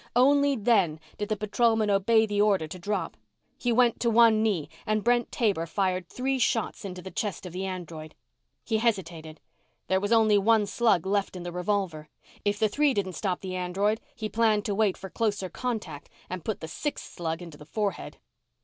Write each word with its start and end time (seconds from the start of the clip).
Only 0.15 0.55
then, 0.55 0.99
did 1.19 1.29
the 1.29 1.35
patrolman 1.37 1.91
obey 1.91 2.25
the 2.25 2.41
order 2.41 2.67
to 2.67 2.79
drop. 2.79 3.15
He 3.59 3.71
went 3.71 3.99
to 3.99 4.09
one 4.09 4.41
knee 4.41 4.67
and 4.83 5.03
Brent 5.03 5.31
Taber 5.31 5.67
fired 5.67 6.09
three 6.09 6.39
shots 6.39 6.83
into 6.83 7.03
the 7.03 7.11
chest 7.11 7.45
of 7.45 7.53
the 7.53 7.67
android. 7.67 8.15
He 8.65 8.77
hesitated. 8.79 9.39
There 9.85 9.99
was 9.99 10.11
only 10.11 10.39
one 10.39 10.65
slug 10.65 11.05
left 11.05 11.35
in 11.35 11.43
the 11.43 11.51
revolver. 11.51 12.09
If 12.43 12.57
the 12.57 12.67
three 12.67 12.95
didn't 12.95 13.13
spot 13.13 13.41
the 13.41 13.55
android, 13.55 14.01
he 14.15 14.27
planned 14.27 14.65
to 14.65 14.73
wait 14.73 14.97
for 14.97 15.11
closer 15.11 15.49
contact 15.49 16.09
and 16.31 16.43
put 16.43 16.61
the 16.61 16.67
sixth 16.67 17.05
slug 17.13 17.39
into 17.39 17.59
the 17.59 17.63
forehead. 17.67 18.17